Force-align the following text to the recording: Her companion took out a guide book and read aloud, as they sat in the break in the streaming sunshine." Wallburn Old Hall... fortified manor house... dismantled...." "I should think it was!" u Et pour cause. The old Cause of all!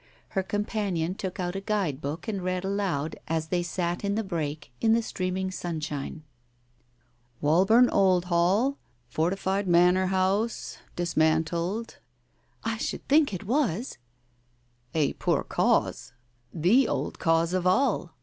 Her 0.29 0.41
companion 0.41 1.13
took 1.13 1.39
out 1.39 1.55
a 1.55 1.61
guide 1.61 2.01
book 2.01 2.27
and 2.27 2.41
read 2.43 2.65
aloud, 2.65 3.17
as 3.27 3.49
they 3.49 3.61
sat 3.61 4.03
in 4.03 4.15
the 4.15 4.23
break 4.23 4.71
in 4.81 4.93
the 4.93 5.01
streaming 5.03 5.51
sunshine." 5.51 6.23
Wallburn 7.43 7.87
Old 7.91 8.25
Hall... 8.25 8.79
fortified 9.05 9.67
manor 9.67 10.07
house... 10.07 10.79
dismantled...." 10.95 11.99
"I 12.63 12.77
should 12.77 13.07
think 13.07 13.31
it 13.31 13.43
was!" 13.45 13.99
u 14.95 15.01
Et 15.01 15.19
pour 15.19 15.43
cause. 15.43 16.13
The 16.51 16.87
old 16.87 17.19
Cause 17.19 17.53
of 17.53 17.67
all! 17.67 18.15